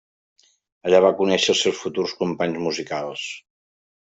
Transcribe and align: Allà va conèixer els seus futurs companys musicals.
Allà 0.89 1.01
va 1.05 1.11
conèixer 1.19 1.51
els 1.55 1.61
seus 1.67 1.83
futurs 1.83 2.17
companys 2.23 2.59
musicals. 2.65 3.29